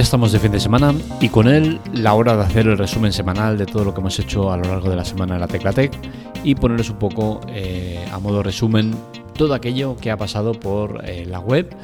[0.00, 3.12] Ya estamos de fin de semana y con él la hora de hacer el resumen
[3.12, 5.46] semanal de todo lo que hemos hecho a lo largo de la semana en la
[5.46, 5.92] Teclatec
[6.42, 8.94] y ponerles un poco eh, a modo resumen
[9.34, 11.76] todo aquello que ha pasado por eh, la web.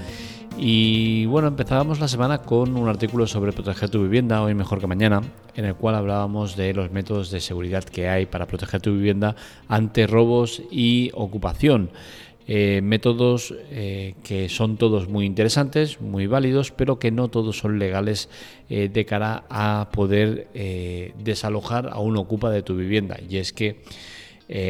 [0.57, 4.87] Y bueno, empezábamos la semana con un artículo sobre proteger tu vivienda, hoy mejor que
[4.87, 5.21] mañana,
[5.55, 9.37] en el cual hablábamos de los métodos de seguridad que hay para proteger tu vivienda
[9.69, 11.91] ante robos y ocupación.
[12.49, 17.81] Eh, métodos eh, que son todos muy interesantes, muy válidos, pero que no todos son
[17.81, 18.29] legales
[18.71, 20.49] eh, de cara a poder
[21.19, 23.19] desalojar a un ocupa de tu vivienda.
[23.29, 23.81] Y es que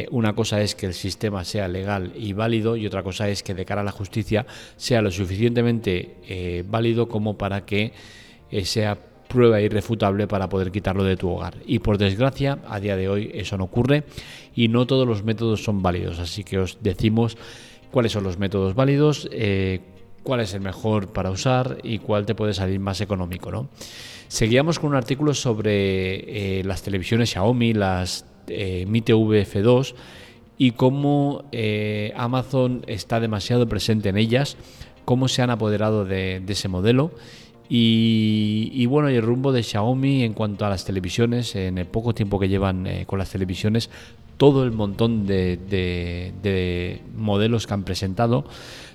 [0.09, 3.53] una cosa es que el sistema sea legal y válido y otra cosa es que
[3.53, 7.93] de cara a la justicia sea lo suficientemente válido como para que
[8.63, 11.55] sea prueba irrefutable para poder quitarlo de tu hogar.
[11.65, 14.03] Y por desgracia, a día de hoy eso no ocurre
[14.55, 16.19] y no todos los métodos son válidos.
[16.19, 17.37] Así que os decimos
[17.91, 19.81] cuáles son los métodos válidos, eh,
[20.23, 23.51] cuál es el mejor para usar y cuál te puede salir más económico.
[23.51, 23.69] ¿no?
[24.27, 29.95] Seguíamos con un artículo sobre eh, las televisiones Xiaomi, las eh, Mi TV F2
[30.57, 31.43] y cómo
[32.15, 34.57] Amazon está demasiado presente en ellas,
[35.05, 37.11] cómo se han apoderado de, ese modelo.
[37.69, 42.39] Y, bueno, el rumbo de Xiaomi en cuanto a las televisiones, en el poco tiempo
[42.39, 43.91] que llevan con las televisiones,
[44.37, 48.45] todo el montón de, modelos que han presentado,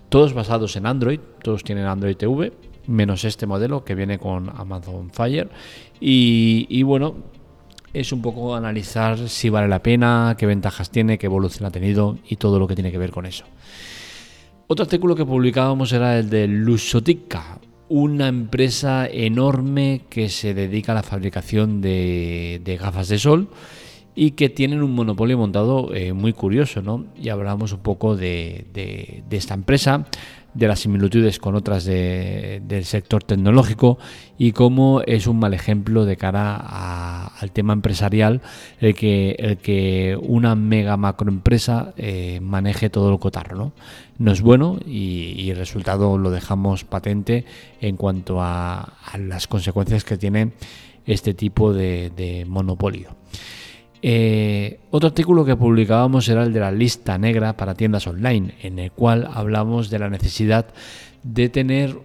[0.09, 2.53] todos basados en Android, todos tienen Android TV,
[2.87, 5.51] menos este modelo que viene con Amazon Fire.
[6.01, 7.15] Y, bueno,
[7.93, 12.19] es un poco analizar si vale la pena, qué ventajas tiene, qué evolución ha tenido
[12.29, 13.45] y todo lo que tiene que ver con eso.
[14.69, 20.95] Otro artículo que publicábamos era el de Lusotica, una empresa enorme que se dedica a
[20.95, 23.49] la fabricación de, de gafas de sol
[24.15, 27.07] y que tienen un monopolio montado eh, muy curioso, ¿no?
[27.17, 30.07] Y hablamos un poco de, esta empresa,
[30.53, 33.99] de las similitudes con otras del sector tecnológico
[34.37, 36.57] y cómo es un mal ejemplo de cara
[37.27, 38.43] al tema empresarial
[38.79, 43.73] el que, una mega macroempresa eh, maneje todo el cotarro, ¿no?
[44.19, 47.47] No es bueno y, el resultado lo dejamos patente
[47.81, 50.53] en cuanto a las consecuencias que tiene
[51.07, 53.17] este tipo de monopolio.
[54.05, 58.81] Eh, otro artículo que publicábamos era el de la lista negra para tiendas online, en
[58.81, 60.67] el cual hablamos de la necesidad
[61.23, 61.97] de tener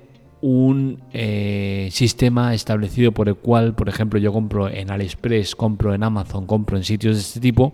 [0.42, 6.04] un eh, sistema establecido por el cual, por ejemplo, yo compro en AliExpress, compro en
[6.04, 7.74] Amazon, compro en sitios de este tipo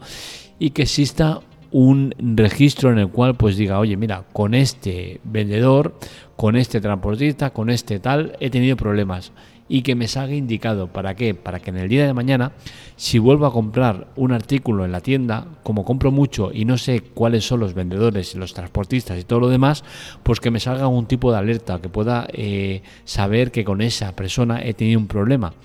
[0.58, 1.42] y que exista
[1.72, 5.98] un registro en el cual pues diga, oye, mira, con este vendedor,
[6.38, 9.34] con este transportista, con este tal, he tenido problemas
[9.74, 10.86] y que me salga indicado.
[10.86, 11.34] ¿Para qué?
[11.34, 12.52] Para que en el día de mañana,
[12.96, 17.02] si vuelvo a comprar un artículo en la tienda, como compro mucho y no sé
[17.02, 19.84] cuáles son los vendedores y los transportistas y todo lo demás,
[20.22, 24.16] pues que me salga un tipo de alerta, que pueda eh, saber que con esa
[24.16, 25.56] persona he tenido un problema.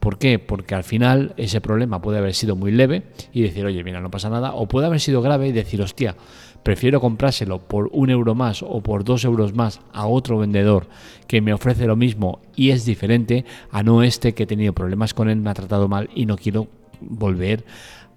[0.00, 0.38] ¿Por qué?
[0.38, 4.10] Porque al final ese problema puede haber sido muy leve y decir, oye, mira, no
[4.10, 6.14] pasa nada, o puede haber sido grave y decir, hostia,
[6.62, 10.86] prefiero comprárselo por un euro más o por dos euros más a otro vendedor
[11.26, 15.14] que me ofrece lo mismo y es diferente a no este que he tenido problemas
[15.14, 16.68] con él, me ha tratado mal y no quiero
[17.00, 17.64] volver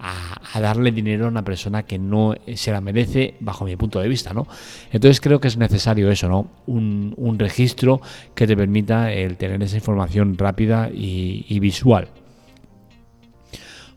[0.02, 4.08] a, darle dinero a una persona que no se la merece bajo mi punto de
[4.08, 4.48] vista, ¿no?
[4.92, 6.48] Entonces creo que es necesario eso, ¿no?
[6.66, 8.02] Un, registro
[8.36, 12.10] que te permita el tener esa información rápida y visual.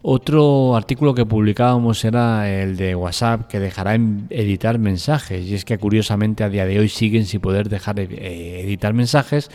[0.07, 5.79] Otro artículo que publicábamos era el de WhatsApp que dejará editar mensajes y es que
[5.79, 9.51] curiosamente a día de hoy siguen sin poder dejar eh, editar mensajes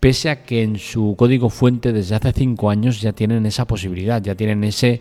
[0.00, 4.22] pese a que en su código fuente desde hace cinco años ya tienen esa posibilidad,
[4.22, 5.00] ya tienen ese,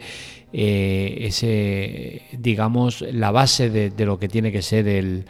[0.53, 5.25] eh, ese digamos, la base de, lo que tiene que ser el,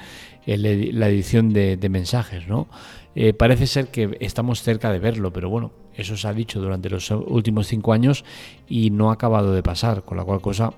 [0.45, 2.67] la edición de, mensajes, ¿no?
[3.15, 6.89] Eh, parece ser que estamos cerca de verlo, pero bueno, eso se ha dicho durante
[6.89, 8.23] los últimos cinco años
[8.69, 10.73] y no ha acabado de pasar, con la cual cosa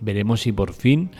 [0.00, 1.10] veremos si por fin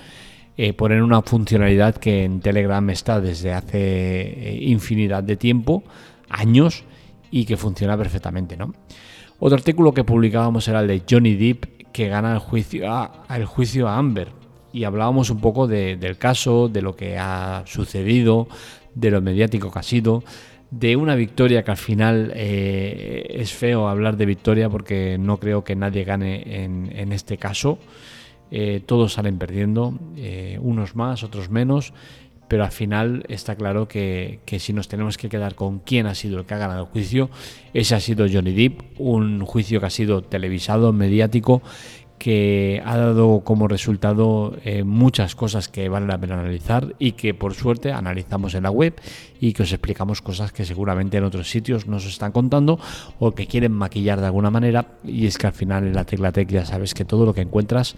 [0.56, 5.82] eh, ponen una funcionalidad que en Telegram está desde hace infinidad de tiempo,
[6.28, 6.84] años,
[7.30, 8.56] y que funciona perfectamente.
[8.56, 8.72] ¿no?
[9.38, 13.46] Otro artículo que publicábamos era el de Johnny Depp, que gana el juicio a, el
[13.46, 14.28] juicio a Amber.
[14.72, 18.48] Y hablábamos un poco del caso, de lo que ha sucedido,
[18.94, 20.22] de lo mediático que ha sido,
[20.70, 25.64] de una victoria que al final eh, es feo hablar de victoria porque no creo
[25.64, 27.78] que nadie gane en, este caso.
[28.52, 31.92] Eh, todos salen perdiendo, eh, unos más, otros menos,
[32.50, 36.40] pero al final está claro que, si nos tenemos que quedar con quién ha sido
[36.40, 37.30] el que ha ganado el juicio,
[37.72, 41.62] ese ha sido Johnny Depp, un juicio que ha sido televisado, mediático,
[42.18, 47.34] que ha dado como resultado eh, muchas cosas que vale la pena analizar y que
[47.34, 49.00] por suerte analizamos en la web
[49.38, 52.80] y que os explicamos cosas que seguramente en otros sitios no os están contando
[53.20, 54.98] o que quieren maquillar de alguna manera.
[55.04, 57.94] Y es que al final en la Teclatec ya sabes que todo lo que encuentras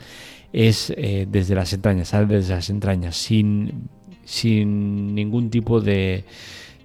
[0.52, 3.88] es eh, desde las entrañas, sale desde las entrañas sin,
[4.24, 6.24] sin ningún tipo de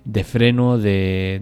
[0.08, 1.42] de freno, de,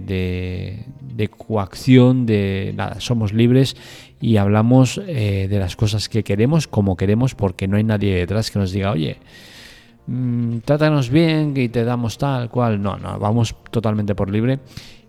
[1.15, 3.77] de, coacción, de nada, somos libres
[4.19, 8.49] y hablamos eh, de las cosas que queremos, como queremos, porque no hay nadie detrás
[8.49, 9.17] que nos diga, oye,
[10.07, 12.81] mm, trátanos bien y te damos tal cual.
[12.81, 14.57] No, no, vamos totalmente por libre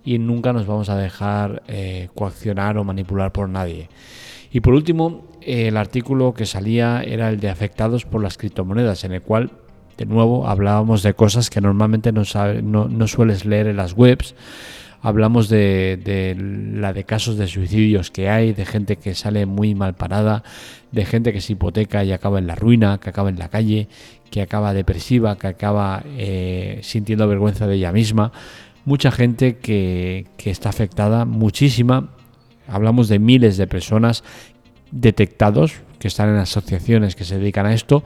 [0.05, 3.89] y nunca nos vamos a dejar eh, coaccionar o manipular por nadie.
[4.53, 9.13] Y por último, el artículo que salía era el de afectados por las criptomonedas, en
[9.13, 9.51] el cual
[9.97, 12.23] de nuevo, hablábamos de cosas que normalmente no,
[12.63, 14.35] no, sueles leer en las webs.
[15.01, 16.37] Hablamos de,
[16.75, 20.43] la de casos de suicidios que hay, de gente que sale muy mal parada,
[20.91, 23.89] de gente que se hipoteca y acaba en la ruina, que acaba en la calle,
[24.31, 28.33] que acaba depresiva, que acaba eh, sintiendo vergüenza de ella misma.
[28.85, 32.11] Mucha gente que, que está afectada, muchísima.
[32.69, 34.25] Hablamos de miles de personas
[34.91, 38.05] detectados que están en asociaciones que se dedican a esto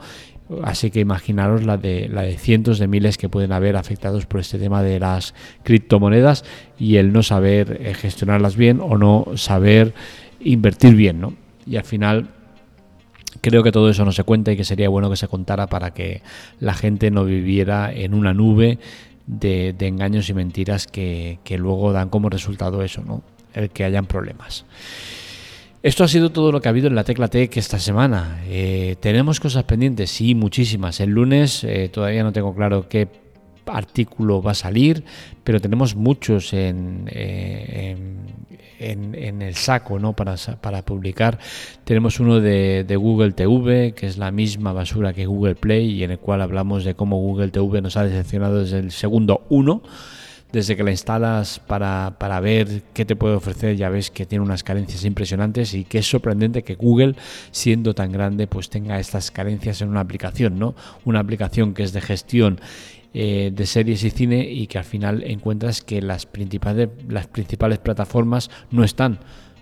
[0.63, 4.39] Así que imaginaros la de, la de cientos de miles que pueden haber afectados por
[4.39, 5.33] este tema de las
[5.63, 6.43] criptomonedas
[6.77, 9.93] y el no saber eh, gestionarlas bien o no saber
[10.39, 11.33] invertir bien, ¿no?
[11.65, 12.29] Y al final
[13.39, 15.93] creo que todo eso no se cuenta y que sería bueno que se contara para
[15.93, 16.21] que
[16.59, 18.79] la gente no viviera en una nube
[19.27, 23.23] de, engaños y mentiras que, que, luego dan como resultado eso, ¿no?
[23.53, 24.65] El que hayan problemas.
[25.83, 28.43] Esto ha sido todo lo que ha habido en la Tecla Tech esta semana.
[28.45, 30.11] Eh, ¿Tenemos cosas pendientes?
[30.11, 30.99] Sí, muchísimas.
[30.99, 33.07] El lunes eh, todavía no tengo claro qué
[33.65, 35.03] artículo va a salir,
[35.43, 37.95] pero tenemos muchos en, eh,
[38.77, 40.13] en, el saco ¿no?
[40.13, 41.39] para, para publicar.
[41.83, 46.03] Tenemos uno de, de, Google TV, que es la misma basura que Google Play, y
[46.03, 49.81] en el cual hablamos de cómo Google TV nos ha decepcionado desde el segundo uno
[50.51, 54.43] desde que la instalas para, para, ver qué te puede ofrecer, ya ves que tiene
[54.43, 57.15] unas carencias impresionantes y que es sorprendente que Google,
[57.51, 60.75] siendo tan grande, pues tenga estas carencias en una aplicación, ¿no?
[61.05, 62.59] Una aplicación que es de gestión
[63.13, 67.79] eh, de series y cine y que al final encuentras que las principales, las principales
[67.79, 69.19] plataformas no están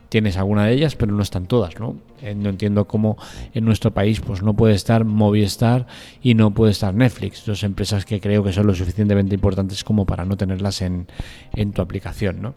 [0.10, 1.96] tienes alguna de ellas, pero no están todas, ¿no?
[2.22, 3.18] Eh, no entiendo cómo
[3.54, 5.88] en nuestro país pues no puede estar Movistar
[6.22, 10.06] y no puede estar Netflix, dos empresas que creo que son lo suficientemente importantes como
[10.06, 11.08] para no tenerlas en,
[11.54, 12.56] en tu aplicación, ¿no?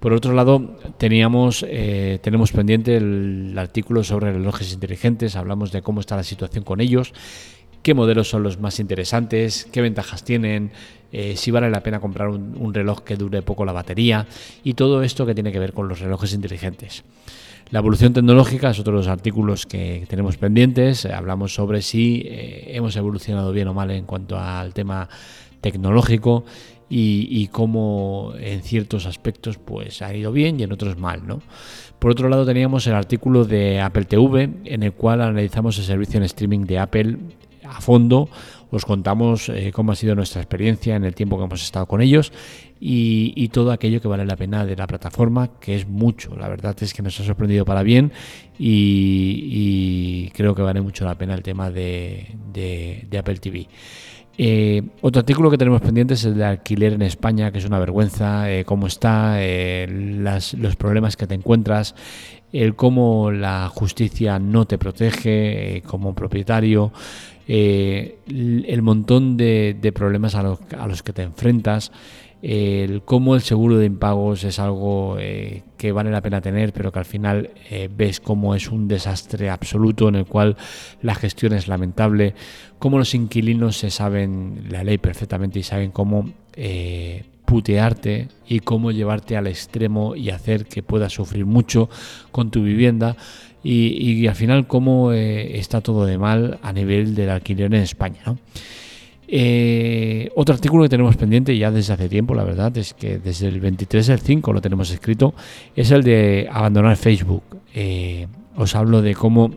[0.00, 6.00] Por otro lado, teníamos, eh, tenemos pendiente el artículo sobre relojes inteligentes, hablamos de cómo
[6.00, 7.12] está la situación con ellos,
[7.82, 10.72] qué modelos son los más interesantes, qué ventajas tienen,
[11.10, 14.26] eh, si vale la pena comprar un, reloj que dure poco la batería
[14.62, 17.04] y todo esto que tiene que ver con los relojes inteligentes.
[17.70, 21.04] La evolución tecnológica es otro de los artículos que tenemos pendientes.
[21.04, 25.08] Hablamos sobre si eh, hemos evolucionado bien o mal en cuanto al tema
[25.60, 26.44] tecnológico
[26.90, 31.26] y, cómo en ciertos aspectos pues ha ido bien y en otros mal.
[31.26, 31.40] ¿no?
[31.98, 36.18] Por otro lado teníamos el artículo de Apple TV en el cual analizamos el servicio
[36.18, 37.18] en streaming de Apple
[37.70, 38.28] a fondo,
[38.70, 42.00] os contamos eh, cómo ha sido nuestra experiencia en el tiempo que hemos estado con
[42.00, 42.32] ellos
[42.80, 46.36] y, todo aquello que vale la pena de la plataforma, que es mucho.
[46.36, 48.12] La verdad es que nos ha sorprendido para bien
[48.58, 53.66] y, creo que vale mucho la pena el tema de, Apple TV.
[54.40, 57.80] Eh, otro artículo que tenemos pendiente es el de alquiler en España, que es una
[57.80, 59.38] vergüenza, eh, cómo está,
[59.88, 61.96] los problemas que te encuentras,
[62.52, 66.92] el cómo la justicia no te protege como propietario,
[67.46, 71.92] eh, el montón de, problemas a los, que te enfrentas,
[72.42, 76.92] el cómo el seguro de impagos es algo eh, que vale la pena tener, pero
[76.92, 80.56] que al final eh, ves cómo es un desastre absoluto en el cual
[81.02, 82.34] la gestión es lamentable,
[82.78, 86.30] cómo los inquilinos se saben la ley perfectamente y saben cómo
[87.48, 91.88] putearte y cómo llevarte al extremo y hacer que puedas sufrir mucho
[92.30, 93.16] con tu vivienda
[93.64, 98.36] y, al final cómo eh, está todo de mal a nivel del alquiler en España.
[99.26, 103.48] Eh, otro artículo que tenemos pendiente ya desde hace tiempo, la verdad, es que desde
[103.48, 105.34] el 23 del 5 lo tenemos escrito,
[105.74, 107.42] es el de abandonar Facebook.
[107.74, 108.26] Eh,
[108.56, 109.50] os hablo de cómo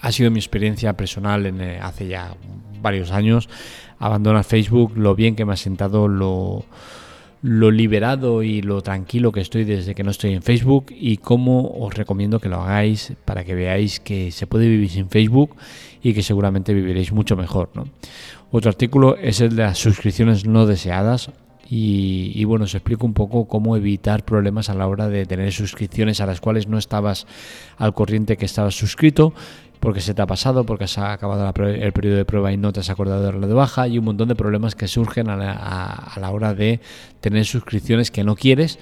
[0.00, 2.34] ha sido mi experiencia personal en, hace ya
[2.80, 3.48] varios años,
[3.98, 6.64] abandonar Facebook, lo bien que me ha sentado, lo
[7.42, 11.70] lo liberado y lo tranquilo que estoy desde que no estoy en Facebook y cómo
[11.78, 15.54] os recomiendo que lo hagáis para que veáis que se puede vivir sin Facebook
[16.02, 17.70] y que seguramente viviréis mucho mejor.
[18.50, 21.30] Otro artículo es el de las suscripciones no deseadas.
[21.68, 26.20] Y, bueno, os explico un poco cómo evitar problemas a la hora de tener suscripciones
[26.20, 27.26] a las cuales no estabas
[27.76, 29.34] al corriente que estabas suscrito
[29.80, 32.72] porque se te ha pasado, porque se ha acabado el periodo de prueba y no
[32.72, 35.36] te has acordado de darle de baja y un montón de problemas que surgen a
[35.36, 36.80] la, hora de
[37.20, 38.78] tener suscripciones que no quieres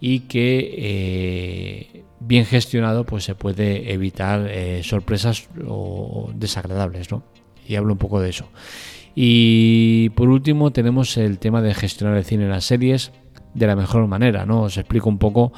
[0.00, 7.22] y que eh, bien gestionado pues se puede evitar eh, sorpresas o desagradables, ¿no?
[7.66, 8.48] Y hablo un poco de eso.
[9.14, 13.12] Y por último tenemos el tema de gestionar el cine en las series
[13.54, 14.62] de la mejor manera, ¿no?
[14.62, 15.52] Os explico un poco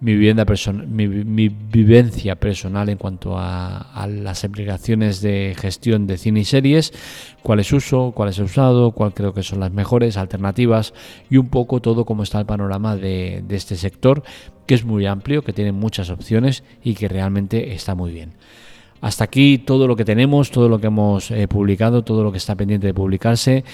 [0.00, 0.46] mi, vivienda
[0.86, 6.92] mi, mi vivencia personal en cuanto a, las aplicaciones de gestión de cine y series,
[7.42, 10.94] cuáles uso, cuáles he usado, cuál creo que son las mejores alternativas
[11.28, 14.22] y un poco todo cómo está el panorama de, de este sector,
[14.66, 18.34] que es muy amplio, que tiene muchas opciones y que realmente está muy bien.
[19.00, 22.38] Hasta aquí todo lo que tenemos, todo lo que hemos eh, publicado, todo lo que
[22.38, 23.64] está pendiente de publicarse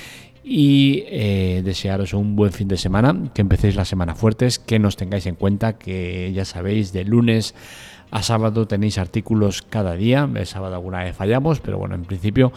[0.49, 4.95] y eh, desearos un buen fin de semana, que empecéis la semana fuertes, que nos
[4.95, 7.56] tengáis en cuenta que ya sabéis, de lunes
[8.12, 12.52] a sábado tenéis artículos cada día, el sábado alguna vez fallamos, pero bueno, en principio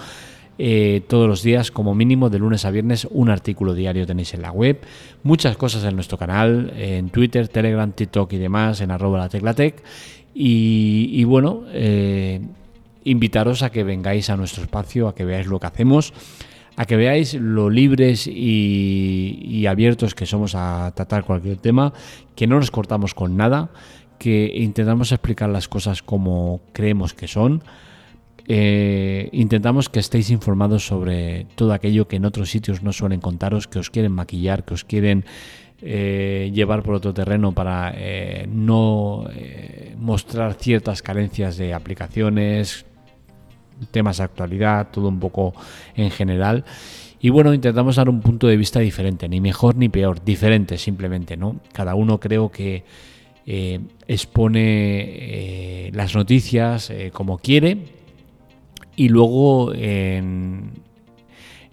[0.60, 4.44] eh, todos los días, como mínimo de lunes a viernes, un artículo diario tenéis en
[4.44, 4.82] la web,
[5.24, 9.82] muchas cosas en nuestro canal, en Twitter, Telegram, TikTok y demás, en arroba la teclatec.
[10.42, 11.64] Y, bueno,
[13.04, 16.14] invitaros a que vengáis a nuestro espacio, a que veáis lo que hacemos,
[16.80, 21.92] a que veáis lo libres y, abiertos que somos a tratar cualquier tema,
[22.36, 23.70] que no nos cortamos con nada,
[24.18, 27.64] que intentamos explicar las cosas como creemos que son.
[28.48, 33.68] Eh, intentamos que estéis informados sobre todo aquello que en otros sitios no suelen contaros,
[33.68, 35.26] que os quieren maquillar, que os quieren
[35.82, 39.26] eh, llevar por otro terreno para eh, no
[39.98, 42.86] mostrar ciertas carencias de aplicaciones,
[43.92, 45.54] temas de actualidad, todo un poco
[45.96, 46.66] en general.
[47.22, 51.36] Y bueno, intentamos dar un punto de vista diferente, ni mejor ni peor, diferente simplemente,
[51.36, 51.58] ¿no?
[51.74, 52.86] Cada uno creo que
[53.52, 57.78] eh, expone eh, las noticias eh, como quiere
[58.96, 60.72] y luego en,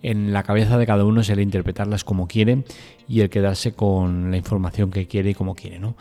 [0.02, 2.64] la cabeza de cada uno es el interpretarlas como quiere
[3.08, 5.96] y el quedarse con la información que quiere y como quiere, ¿no?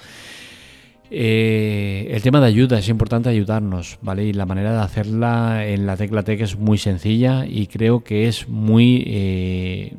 [1.12, 4.26] Eh, el tema de ayuda es importante ayudarnos, ¿vale?
[4.26, 8.28] Y la manera de hacerla en la Tecla Tech es muy sencilla y creo que
[8.28, 9.94] es muy eh,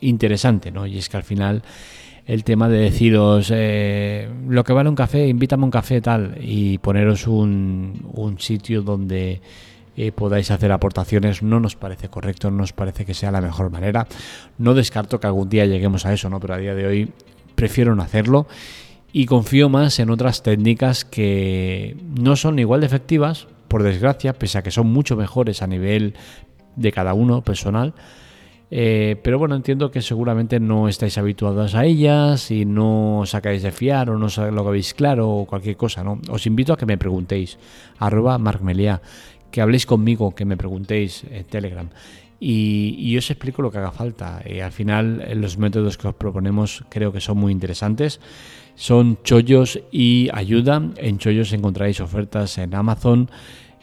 [0.00, 0.86] interesante, ¿no?
[0.86, 1.62] Y es que al final
[2.26, 6.78] el tema de deciros eh, lo que vale un café, invítame un café tal y
[6.78, 9.40] poneros un, un sitio donde
[10.14, 14.06] podáis hacer aportaciones no nos parece correcto, no nos parece que sea la mejor manera.
[14.56, 16.38] No descarto que algún día lleguemos a eso, ¿no?
[16.38, 17.12] Pero a día de hoy
[17.56, 18.46] prefiero no hacerlo
[19.12, 24.58] y confío más en otras técnicas que no son igual de efectivas, por desgracia, pese
[24.58, 26.14] a que son mucho mejores a nivel
[26.76, 27.94] de cada uno personal.
[28.70, 33.62] Eh, pero bueno, entiendo que seguramente no estáis habituados a ellas y no os sacáis
[33.62, 36.20] de fiar o no lo veis claro o cualquier cosa, ¿no?
[36.28, 37.58] Os invito a que me preguntéis,
[37.98, 39.00] arroba markmelia,
[39.50, 41.88] que habléis conmigo, que me preguntéis en Telegram
[42.40, 44.40] y, os explico lo que haga falta.
[44.44, 48.20] Eh, al final, los métodos que os proponemos creo que son muy interesantes
[48.76, 50.80] son chollos y ayuda.
[50.96, 53.30] En chollos encontráis ofertas en Amazon.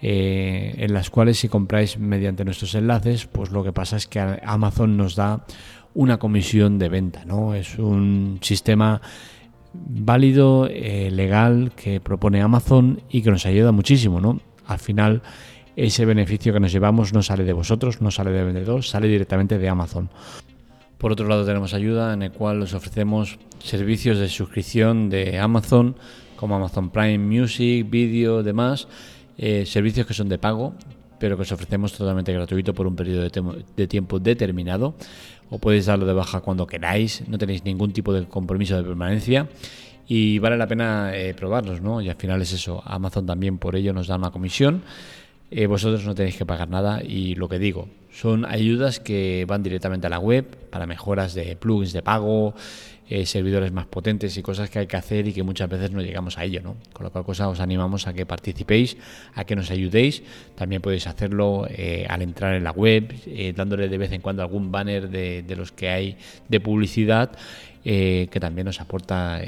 [0.02, 4.20] Eh, en las cuales si compráis mediante nuestros enlaces, pues lo que pasa es que
[4.20, 5.46] Amazon nos da
[5.96, 7.56] una comisión de venta, ¿no?
[7.56, 9.02] Es un sistema
[9.74, 14.40] válido, eh, legal, que propone Amazon y que nos ayuda muchísimo, ¿no?
[14.68, 15.22] Al final,
[15.76, 19.58] ese beneficio que nos llevamos no sale de vosotros, no sale de vendedor, sale directamente
[19.58, 20.10] de Amazon.
[20.98, 25.96] Por otro lado tenemos ayuda en el cual os ofrecemos servicios de suscripción de Amazon
[26.36, 28.88] como Amazon Prime Music, Video, demás,
[29.38, 30.74] eh, servicios que son de pago,
[31.20, 34.96] pero que os ofrecemos totalmente gratuito por un periodo de, tiempo determinado.
[35.50, 39.48] O podéis darlo de baja cuando queráis, no tenéis ningún tipo de compromiso de permanencia
[40.08, 42.02] y vale la pena eh, probarlos, ¿no?
[42.02, 44.82] Y al final es eso, Amazon también por ello nos da una comisión
[45.52, 49.62] eh, vosotros no tenéis que pagar nada y lo que digo, son ayudas que van
[49.62, 52.56] directamente a la web para mejoras de plugins de pago,
[53.08, 56.02] eh, servidores más potentes y cosas que hay que hacer y que muchas veces no
[56.02, 56.78] llegamos a ello, ¿no?
[56.94, 58.98] Con lo cual os animamos a que participéis,
[59.36, 60.24] a que nos ayudéis.
[60.56, 63.14] También podéis hacerlo eh, al entrar en la web,
[63.56, 66.18] dándole de vez en cuando algún banner de, los que hay
[66.50, 67.32] de publicidad.
[67.84, 69.40] que también nos aporta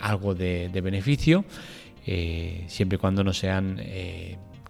[0.00, 1.44] algo de beneficio,
[2.66, 3.78] siempre y cuando no sean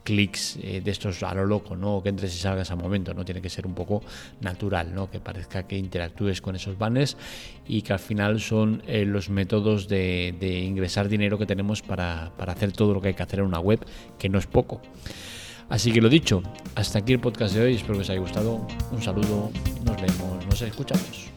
[0.05, 2.03] clics eh, de estos a lo loco, ¿no?
[2.03, 3.25] que entres y salgas al momento, ¿no?
[3.25, 4.03] Tiene que ser un poco
[4.41, 5.11] natural, ¿no?
[5.11, 7.17] Que parezca que interactúes con esos banners
[7.67, 10.35] y que al final son eh, los métodos de,
[10.65, 13.59] ingresar dinero que tenemos para, para hacer todo lo que hay que hacer en una
[13.59, 13.85] web,
[14.19, 14.81] que no es poco.
[15.69, 16.43] Así que lo dicho,
[16.75, 18.67] hasta aquí el podcast de hoy, espero que os haya gustado.
[18.93, 19.51] Un saludo,
[19.85, 21.34] nos vemos, nos escuchamos.